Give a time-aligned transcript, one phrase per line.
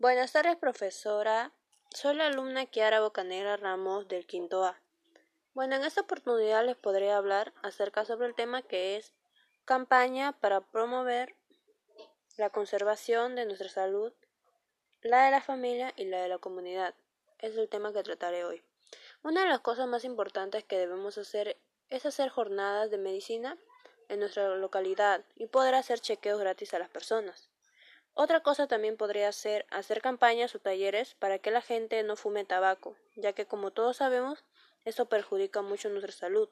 [0.00, 1.50] Buenas tardes, profesora.
[1.90, 4.80] Soy la alumna Kiara Bocanera Ramos del quinto A.
[5.54, 9.12] Bueno, en esta oportunidad les podré hablar acerca sobre el tema que es
[9.64, 11.34] campaña para promover
[12.36, 14.12] la conservación de nuestra salud,
[15.02, 16.94] la de la familia y la de la comunidad.
[17.40, 18.62] Es el tema que trataré hoy.
[19.24, 21.58] Una de las cosas más importantes que debemos hacer
[21.90, 23.58] es hacer jornadas de medicina
[24.08, 27.50] en nuestra localidad y poder hacer chequeos gratis a las personas.
[28.20, 32.44] Otra cosa también podría ser hacer campañas o talleres para que la gente no fume
[32.44, 34.44] tabaco, ya que como todos sabemos,
[34.84, 36.48] eso perjudica mucho nuestra salud,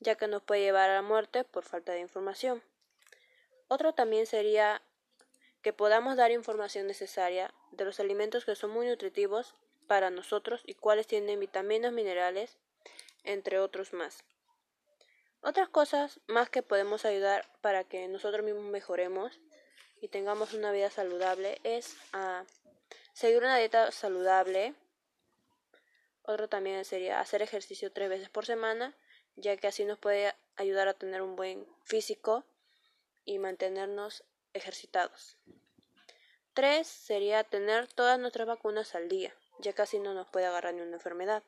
[0.00, 2.62] ya que nos puede llevar a la muerte por falta de información.
[3.68, 4.80] Otro también sería
[5.60, 9.54] que podamos dar información necesaria de los alimentos que son muy nutritivos
[9.86, 12.56] para nosotros y cuáles tienen vitaminas, minerales,
[13.22, 14.24] entre otros más.
[15.42, 19.38] Otras cosas más que podemos ayudar para que nosotros mismos mejoremos
[20.00, 22.44] y tengamos una vida saludable es a
[23.12, 24.74] seguir una dieta saludable.
[26.22, 28.94] Otro también sería hacer ejercicio tres veces por semana,
[29.36, 32.44] ya que así nos puede ayudar a tener un buen físico
[33.24, 35.36] y mantenernos ejercitados.
[36.54, 40.74] Tres sería tener todas nuestras vacunas al día, ya que así no nos puede agarrar
[40.74, 41.42] ni una enfermedad.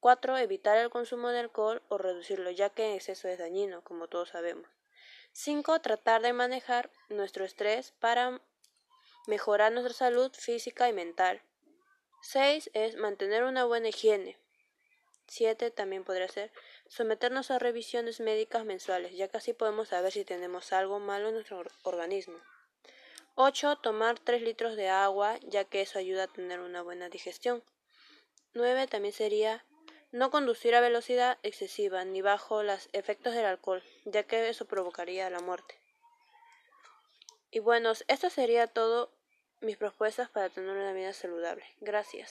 [0.00, 4.08] Cuatro, evitar el consumo de alcohol o reducirlo, ya que en exceso es dañino, como
[4.08, 4.66] todos sabemos.
[5.32, 5.80] 5.
[5.80, 8.40] Tratar de manejar nuestro estrés para
[9.26, 11.42] mejorar nuestra salud física y mental.
[12.22, 12.70] 6.
[12.74, 14.38] Es mantener una buena higiene.
[15.28, 15.70] 7.
[15.70, 16.52] También podría ser
[16.88, 21.34] someternos a revisiones médicas mensuales, ya que así podemos saber si tenemos algo malo en
[21.34, 22.38] nuestro organismo.
[23.36, 23.76] 8.
[23.76, 27.62] Tomar 3 litros de agua, ya que eso ayuda a tener una buena digestión.
[28.52, 28.88] 9.
[28.88, 29.64] También sería
[30.12, 35.30] no conducir a velocidad excesiva ni bajo los efectos del alcohol, ya que eso provocaría
[35.30, 35.80] la muerte.
[37.50, 39.12] Y bueno, esto sería todo
[39.60, 41.64] mis propuestas para tener una vida saludable.
[41.80, 42.28] Gracias.